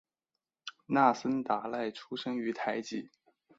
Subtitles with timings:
[0.87, 3.11] 那森达赖出身台吉。